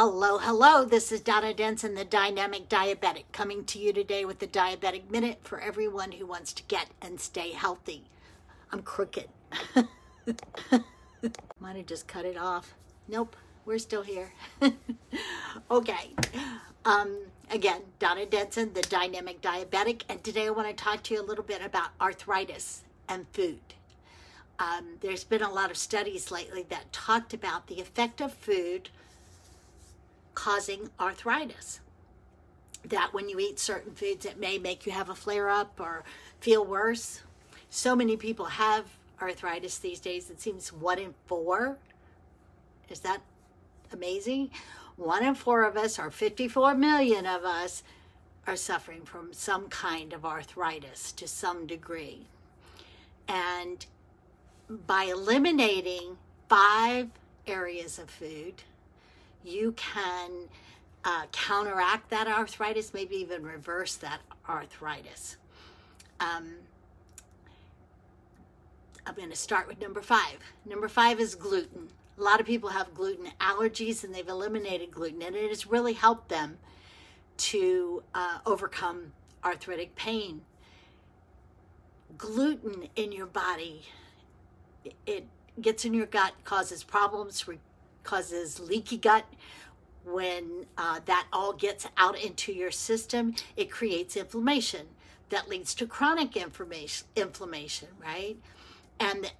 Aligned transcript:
Hello, 0.00 0.38
hello. 0.38 0.84
This 0.84 1.10
is 1.10 1.20
Donna 1.20 1.52
Denson, 1.52 1.96
the 1.96 2.04
Dynamic 2.04 2.68
Diabetic, 2.68 3.24
coming 3.32 3.64
to 3.64 3.80
you 3.80 3.92
today 3.92 4.24
with 4.24 4.38
the 4.38 4.46
Diabetic 4.46 5.10
Minute 5.10 5.40
for 5.42 5.58
everyone 5.58 6.12
who 6.12 6.24
wants 6.24 6.52
to 6.52 6.62
get 6.68 6.86
and 7.02 7.20
stay 7.20 7.50
healthy. 7.50 8.04
I'm 8.70 8.82
crooked. 8.82 9.28
Might 11.58 11.74
have 11.74 11.86
just 11.86 12.06
cut 12.06 12.24
it 12.24 12.38
off. 12.38 12.74
Nope, 13.08 13.34
we're 13.64 13.80
still 13.80 14.02
here. 14.02 14.32
okay. 15.72 16.10
Um, 16.84 17.18
again, 17.50 17.82
Donna 17.98 18.24
Denson, 18.24 18.74
the 18.74 18.82
Dynamic 18.82 19.42
Diabetic, 19.42 20.02
and 20.08 20.22
today 20.22 20.46
I 20.46 20.50
want 20.50 20.68
to 20.68 20.74
talk 20.74 21.02
to 21.02 21.14
you 21.14 21.20
a 21.20 21.26
little 21.26 21.42
bit 21.42 21.60
about 21.60 21.88
arthritis 22.00 22.84
and 23.08 23.26
food. 23.32 23.58
Um, 24.60 24.98
there's 25.00 25.24
been 25.24 25.42
a 25.42 25.50
lot 25.50 25.72
of 25.72 25.76
studies 25.76 26.30
lately 26.30 26.64
that 26.68 26.92
talked 26.92 27.34
about 27.34 27.66
the 27.66 27.80
effect 27.80 28.20
of 28.20 28.32
food 28.32 28.90
causing 30.48 30.88
arthritis. 30.98 31.80
That 32.86 33.12
when 33.12 33.28
you 33.28 33.38
eat 33.38 33.58
certain 33.58 33.92
foods, 33.92 34.24
it 34.24 34.40
may 34.40 34.56
make 34.56 34.86
you 34.86 34.92
have 34.92 35.10
a 35.10 35.14
flare 35.14 35.50
up 35.50 35.78
or 35.78 36.04
feel 36.40 36.64
worse. 36.64 37.20
So 37.68 37.94
many 37.94 38.16
people 38.16 38.46
have 38.46 38.86
arthritis 39.20 39.76
these 39.76 40.00
days. 40.00 40.30
It 40.30 40.40
seems 40.40 40.72
one 40.72 40.98
in 40.98 41.12
four. 41.26 41.76
Is 42.88 43.00
that 43.00 43.20
amazing? 43.92 44.50
One 44.96 45.22
in 45.22 45.34
four 45.34 45.64
of 45.64 45.76
us, 45.76 45.98
or 45.98 46.10
54 46.10 46.74
million 46.74 47.26
of 47.26 47.44
us, 47.44 47.82
are 48.46 48.56
suffering 48.56 49.02
from 49.02 49.34
some 49.34 49.68
kind 49.68 50.14
of 50.14 50.24
arthritis 50.24 51.12
to 51.12 51.28
some 51.28 51.66
degree. 51.66 52.22
And 53.28 53.84
by 54.86 55.04
eliminating 55.04 56.16
five 56.48 57.10
areas 57.46 57.98
of 57.98 58.08
food, 58.08 58.62
you 59.44 59.72
can 59.72 60.30
uh, 61.04 61.26
counteract 61.32 62.10
that 62.10 62.28
arthritis, 62.28 62.92
maybe 62.92 63.16
even 63.16 63.42
reverse 63.42 63.96
that 63.96 64.20
arthritis. 64.48 65.36
Um, 66.20 66.54
I'm 69.06 69.14
going 69.14 69.30
to 69.30 69.36
start 69.36 69.68
with 69.68 69.80
number 69.80 70.02
five. 70.02 70.38
Number 70.66 70.88
five 70.88 71.20
is 71.20 71.34
gluten. 71.34 71.88
A 72.18 72.22
lot 72.22 72.40
of 72.40 72.46
people 72.46 72.70
have 72.70 72.92
gluten 72.94 73.28
allergies 73.40 74.04
and 74.04 74.14
they've 74.14 74.28
eliminated 74.28 74.90
gluten, 74.90 75.22
and 75.22 75.36
it 75.36 75.48
has 75.48 75.66
really 75.66 75.92
helped 75.92 76.28
them 76.28 76.58
to 77.38 78.02
uh, 78.14 78.38
overcome 78.44 79.12
arthritic 79.44 79.94
pain. 79.94 80.42
Gluten 82.16 82.88
in 82.96 83.12
your 83.12 83.26
body, 83.26 83.82
it 85.06 85.26
gets 85.60 85.84
in 85.84 85.94
your 85.94 86.06
gut, 86.06 86.32
causes 86.44 86.82
problems, 86.82 87.46
causes 88.08 88.58
leaky 88.58 88.96
gut. 88.96 89.26
When 90.04 90.64
uh, 90.78 91.00
that 91.04 91.26
all 91.30 91.52
gets 91.52 91.86
out 91.98 92.18
into 92.18 92.52
your 92.52 92.70
system, 92.70 93.34
it 93.54 93.70
creates 93.70 94.16
inflammation 94.16 94.86
that 95.28 95.46
leads 95.46 95.74
to 95.74 95.86
chronic 95.86 96.34
inflammation, 96.34 97.06
inflammation 97.14 97.88
right? 98.02 98.36
And 98.98 99.30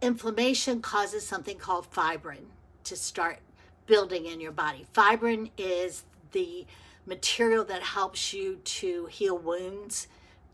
inflammation 0.00 0.80
causes 0.82 1.26
something 1.26 1.58
called 1.58 1.86
fibrin 1.90 2.46
to 2.84 2.94
start 2.94 3.38
building 3.86 4.26
in 4.26 4.40
your 4.40 4.52
body. 4.52 4.86
Fibrin 4.94 5.50
is 5.58 6.04
the 6.30 6.66
material 7.06 7.64
that 7.64 7.82
helps 7.82 8.32
you 8.32 8.60
to 8.64 9.06
heal 9.06 9.36
wounds, 9.36 10.06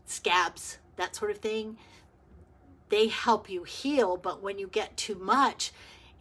scabs, 0.05 0.79
that 0.95 1.15
sort 1.15 1.29
of 1.29 1.37
thing. 1.37 1.77
They 2.89 3.07
help 3.07 3.47
you 3.47 3.63
heal, 3.63 4.17
but 4.17 4.41
when 4.41 4.57
you 4.57 4.67
get 4.67 4.97
too 4.97 5.15
much, 5.15 5.71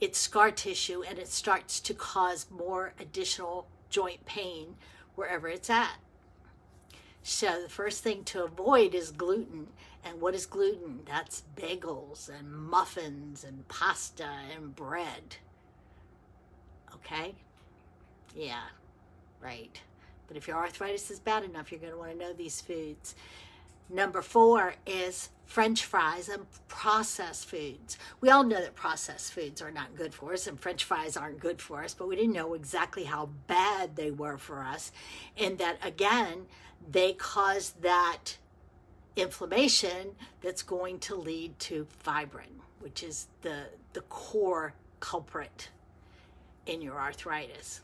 it's 0.00 0.18
scar 0.18 0.50
tissue 0.50 1.02
and 1.02 1.18
it 1.18 1.28
starts 1.28 1.80
to 1.80 1.94
cause 1.94 2.46
more 2.50 2.94
additional 2.98 3.66
joint 3.90 4.24
pain 4.24 4.76
wherever 5.14 5.48
it's 5.48 5.68
at. 5.70 5.96
So 7.22 7.62
the 7.62 7.68
first 7.68 8.02
thing 8.02 8.24
to 8.24 8.44
avoid 8.44 8.94
is 8.94 9.10
gluten. 9.10 9.68
And 10.02 10.20
what 10.20 10.34
is 10.34 10.46
gluten? 10.46 11.00
That's 11.04 11.42
bagels 11.56 12.30
and 12.30 12.50
muffins 12.50 13.44
and 13.44 13.68
pasta 13.68 14.28
and 14.54 14.74
bread. 14.74 15.36
Okay? 16.94 17.34
Yeah, 18.34 18.68
right. 19.42 19.78
But 20.26 20.36
if 20.36 20.48
your 20.48 20.56
arthritis 20.56 21.10
is 21.10 21.20
bad 21.20 21.44
enough, 21.44 21.70
you're 21.70 21.80
going 21.80 21.92
to 21.92 21.98
want 21.98 22.12
to 22.12 22.18
know 22.18 22.32
these 22.32 22.60
foods. 22.60 23.14
Number 23.92 24.22
four 24.22 24.74
is 24.86 25.30
French 25.46 25.84
fries 25.84 26.28
and 26.28 26.46
processed 26.68 27.46
foods. 27.46 27.98
We 28.20 28.30
all 28.30 28.44
know 28.44 28.60
that 28.60 28.76
processed 28.76 29.32
foods 29.32 29.60
are 29.60 29.72
not 29.72 29.96
good 29.96 30.14
for 30.14 30.32
us 30.32 30.46
and 30.46 30.60
French 30.60 30.84
fries 30.84 31.16
aren't 31.16 31.40
good 31.40 31.60
for 31.60 31.82
us, 31.82 31.92
but 31.92 32.06
we 32.06 32.14
didn't 32.14 32.34
know 32.34 32.54
exactly 32.54 33.02
how 33.02 33.30
bad 33.48 33.96
they 33.96 34.12
were 34.12 34.38
for 34.38 34.62
us. 34.62 34.92
And 35.36 35.58
that 35.58 35.84
again, 35.84 36.46
they 36.88 37.14
cause 37.14 37.74
that 37.80 38.36
inflammation 39.16 40.12
that's 40.40 40.62
going 40.62 41.00
to 41.00 41.16
lead 41.16 41.58
to 41.58 41.88
fibrin, 42.04 42.60
which 42.78 43.02
is 43.02 43.26
the, 43.42 43.64
the 43.92 44.02
core 44.02 44.74
culprit 45.00 45.70
in 46.64 46.80
your 46.80 46.94
arthritis. 46.94 47.80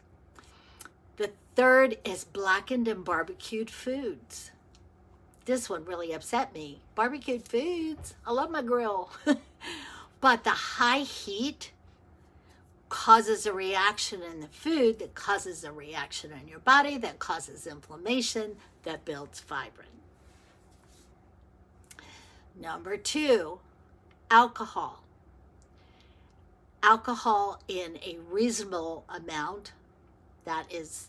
The 1.17 1.33
third 1.57 1.99
is 2.05 2.23
blackened 2.23 2.87
and 2.87 3.05
barbecued 3.05 3.71
foods 3.71 4.53
this 5.47 5.71
one 5.71 5.85
really 5.85 6.13
upset 6.13 6.53
me. 6.53 6.81
Barbecued 6.95 7.49
foods. 7.49 8.15
I 8.27 8.33
love 8.33 8.51
my 8.51 8.63
grill. 8.63 9.11
but 10.21 10.45
the 10.45 10.51
high 10.51 10.99
heat 10.99 11.71
causes 12.89 13.47
a 13.47 13.53
reaction 13.53 14.23
in 14.23 14.41
the 14.41 14.49
food 14.49 14.99
that 14.99 15.15
causes 15.15 15.65
a 15.65 15.73
reaction 15.73 16.33
in 16.33 16.49
your 16.49 16.59
body 16.61 16.99
that 16.99 17.19
causes 17.19 17.67
inflammation 17.67 18.57
that 18.83 19.05
builds 19.05 19.41
fibrin. 19.41 19.87
Number 22.61 22.97
two, 22.97 23.61
alcohol. 24.31 25.03
Alcohol 26.83 27.61
in 27.69 27.99
a 28.05 28.19
reasonable 28.31 29.05
amount, 29.09 29.73
that 30.45 30.73
is 30.73 31.09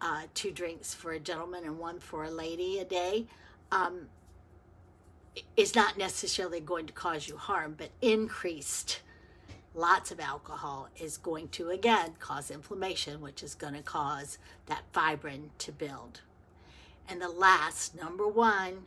uh, 0.00 0.22
two 0.34 0.50
drinks 0.50 0.94
for 0.94 1.12
a 1.12 1.18
gentleman 1.18 1.64
and 1.64 1.78
one 1.78 1.98
for 1.98 2.24
a 2.24 2.30
lady 2.30 2.78
a 2.78 2.84
day, 2.84 3.26
um, 3.70 4.08
is 5.56 5.74
not 5.74 5.98
necessarily 5.98 6.60
going 6.60 6.86
to 6.86 6.92
cause 6.92 7.28
you 7.28 7.36
harm, 7.36 7.74
but 7.76 7.90
increased 8.00 9.00
lots 9.74 10.10
of 10.10 10.18
alcohol 10.18 10.88
is 10.98 11.16
going 11.16 11.48
to 11.48 11.70
again 11.70 12.12
cause 12.18 12.50
inflammation, 12.50 13.20
which 13.20 13.42
is 13.42 13.54
going 13.54 13.74
to 13.74 13.82
cause 13.82 14.38
that 14.66 14.82
fibrin 14.92 15.50
to 15.58 15.72
build. 15.72 16.20
And 17.08 17.22
the 17.22 17.28
last, 17.28 17.98
number 17.98 18.26
one, 18.26 18.84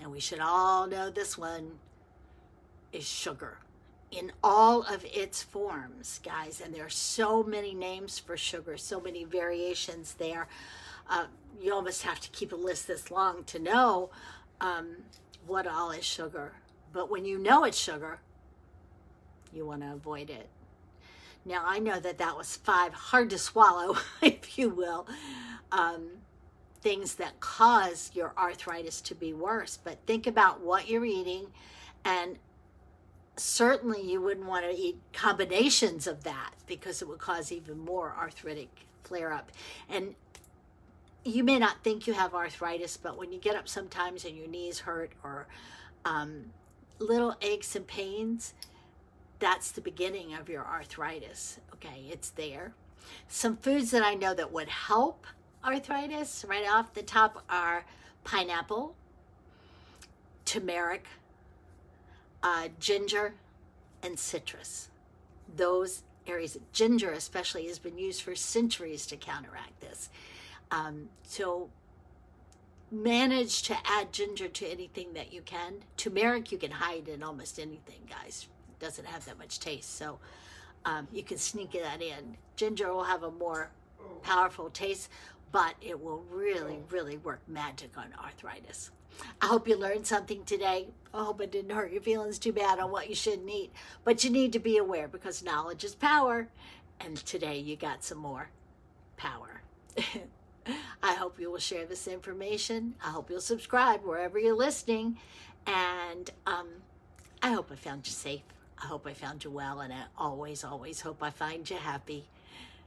and 0.00 0.10
we 0.10 0.20
should 0.20 0.40
all 0.40 0.86
know 0.86 1.10
this 1.10 1.38
one, 1.38 1.72
is 2.92 3.06
sugar 3.06 3.58
in 4.10 4.32
all 4.42 4.82
of 4.82 5.04
its 5.04 5.42
forms, 5.42 6.20
guys. 6.24 6.60
And 6.64 6.74
there 6.74 6.86
are 6.86 6.90
so 6.90 7.42
many 7.42 7.74
names 7.74 8.18
for 8.18 8.36
sugar, 8.36 8.76
so 8.76 9.00
many 9.00 9.24
variations 9.24 10.14
there. 10.14 10.48
Uh, 11.08 11.26
you 11.60 11.72
almost 11.72 12.02
have 12.02 12.20
to 12.20 12.30
keep 12.30 12.52
a 12.52 12.56
list 12.56 12.86
this 12.86 13.10
long 13.10 13.44
to 13.44 13.58
know 13.58 14.10
um, 14.60 14.96
what 15.46 15.66
all 15.66 15.90
is 15.90 16.04
sugar. 16.04 16.52
But 16.92 17.10
when 17.10 17.24
you 17.24 17.38
know 17.38 17.64
it's 17.64 17.78
sugar, 17.78 18.20
you 19.52 19.66
want 19.66 19.82
to 19.82 19.92
avoid 19.92 20.30
it. 20.30 20.48
Now, 21.44 21.62
I 21.66 21.78
know 21.78 22.00
that 22.00 22.18
that 22.18 22.36
was 22.36 22.56
five 22.56 22.94
hard 22.94 23.30
to 23.30 23.38
swallow, 23.38 23.96
if 24.22 24.58
you 24.58 24.70
will, 24.70 25.06
um, 25.72 26.08
things 26.80 27.16
that 27.16 27.40
cause 27.40 28.10
your 28.14 28.32
arthritis 28.38 29.00
to 29.02 29.14
be 29.14 29.32
worse. 29.32 29.78
But 29.82 29.98
think 30.06 30.26
about 30.26 30.60
what 30.60 30.88
you're 30.88 31.04
eating, 31.04 31.48
and 32.04 32.38
certainly 33.36 34.00
you 34.00 34.22
wouldn't 34.22 34.46
want 34.46 34.64
to 34.64 34.74
eat 34.74 34.96
combinations 35.12 36.06
of 36.06 36.24
that 36.24 36.52
because 36.66 37.02
it 37.02 37.08
would 37.08 37.18
cause 37.18 37.52
even 37.52 37.78
more 37.78 38.14
arthritic 38.18 38.86
flare 39.02 39.32
up. 39.32 39.50
And 39.88 40.14
you 41.24 41.42
may 41.42 41.58
not 41.58 41.82
think 41.82 42.06
you 42.06 42.12
have 42.12 42.34
arthritis, 42.34 42.96
but 42.96 43.18
when 43.18 43.32
you 43.32 43.38
get 43.38 43.56
up 43.56 43.68
sometimes 43.68 44.24
and 44.24 44.36
your 44.36 44.46
knees 44.46 44.80
hurt 44.80 45.12
or 45.22 45.46
um, 46.04 46.44
little 46.98 47.34
aches 47.40 47.74
and 47.74 47.86
pains, 47.86 48.52
that's 49.38 49.70
the 49.72 49.80
beginning 49.80 50.34
of 50.34 50.48
your 50.48 50.64
arthritis. 50.64 51.58
Okay, 51.74 52.04
it's 52.10 52.30
there. 52.30 52.74
Some 53.28 53.56
foods 53.56 53.90
that 53.90 54.02
I 54.02 54.14
know 54.14 54.34
that 54.34 54.52
would 54.52 54.68
help 54.68 55.26
arthritis 55.64 56.44
right 56.46 56.66
off 56.68 56.94
the 56.94 57.02
top 57.02 57.42
are 57.48 57.84
pineapple, 58.22 58.94
turmeric, 60.44 61.06
uh, 62.42 62.68
ginger, 62.78 63.34
and 64.02 64.18
citrus. 64.18 64.88
Those 65.56 66.02
areas, 66.26 66.58
ginger 66.72 67.10
especially, 67.12 67.66
has 67.66 67.78
been 67.78 67.98
used 67.98 68.22
for 68.22 68.34
centuries 68.34 69.06
to 69.06 69.16
counteract 69.16 69.80
this. 69.80 70.10
Um, 70.74 71.08
so 71.22 71.70
manage 72.90 73.62
to 73.62 73.76
add 73.84 74.12
ginger 74.12 74.48
to 74.48 74.66
anything 74.66 75.12
that 75.14 75.32
you 75.32 75.40
can. 75.42 75.74
Turmeric 75.96 76.50
you 76.50 76.58
can 76.58 76.72
hide 76.72 77.08
in 77.08 77.22
almost 77.22 77.58
anything, 77.58 78.00
guys. 78.08 78.48
It 78.70 78.84
doesn't 78.84 79.06
have 79.06 79.24
that 79.26 79.38
much 79.38 79.60
taste. 79.60 79.96
So 79.96 80.18
um, 80.84 81.06
you 81.12 81.22
can 81.22 81.38
sneak 81.38 81.72
that 81.72 82.02
in. 82.02 82.36
Ginger 82.56 82.92
will 82.92 83.04
have 83.04 83.22
a 83.22 83.30
more 83.30 83.70
powerful 84.22 84.68
taste, 84.70 85.10
but 85.52 85.74
it 85.80 86.02
will 86.02 86.24
really, 86.30 86.80
really 86.90 87.18
work 87.18 87.40
magic 87.46 87.96
on 87.96 88.06
arthritis. 88.22 88.90
I 89.40 89.46
hope 89.46 89.68
you 89.68 89.76
learned 89.76 90.06
something 90.08 90.44
today. 90.44 90.88
I 91.12 91.24
hope 91.24 91.40
it 91.40 91.52
didn't 91.52 91.70
hurt 91.70 91.92
your 91.92 92.02
feelings 92.02 92.40
too 92.40 92.52
bad 92.52 92.80
on 92.80 92.90
what 92.90 93.08
you 93.08 93.14
shouldn't 93.14 93.48
eat. 93.48 93.72
But 94.02 94.24
you 94.24 94.30
need 94.30 94.52
to 94.54 94.58
be 94.58 94.76
aware 94.76 95.06
because 95.06 95.44
knowledge 95.44 95.84
is 95.84 95.94
power. 95.94 96.48
And 96.98 97.16
today 97.16 97.58
you 97.58 97.76
got 97.76 98.02
some 98.02 98.18
more 98.18 98.50
power. 99.16 99.62
I 101.02 101.14
hope 101.14 101.38
you 101.40 101.50
will 101.50 101.58
share 101.58 101.86
this 101.86 102.06
information. 102.08 102.94
I 103.04 103.10
hope 103.10 103.30
you'll 103.30 103.40
subscribe 103.40 104.04
wherever 104.04 104.38
you're 104.38 104.56
listening. 104.56 105.18
And 105.66 106.30
um, 106.46 106.68
I 107.42 107.52
hope 107.52 107.70
I 107.72 107.76
found 107.76 108.06
you 108.06 108.12
safe. 108.12 108.42
I 108.82 108.86
hope 108.86 109.06
I 109.06 109.12
found 109.12 109.44
you 109.44 109.50
well. 109.50 109.80
And 109.80 109.92
I 109.92 110.04
always, 110.18 110.64
always 110.64 111.00
hope 111.00 111.22
I 111.22 111.30
find 111.30 111.68
you 111.68 111.76
happy. 111.76 112.28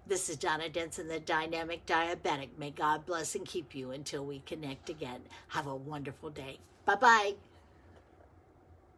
This 0.07 0.29
is 0.29 0.37
Donna 0.37 0.69
Denson, 0.69 1.07
the 1.07 1.19
Dynamic 1.19 1.85
Diabetic. 1.85 2.49
May 2.57 2.71
God 2.71 3.05
bless 3.05 3.35
and 3.35 3.45
keep 3.45 3.75
you 3.75 3.91
until 3.91 4.25
we 4.25 4.39
connect 4.39 4.89
again. 4.89 5.21
Have 5.49 5.67
a 5.67 5.75
wonderful 5.75 6.29
day. 6.29 6.59
Bye 6.85 6.95
bye. 6.95 7.46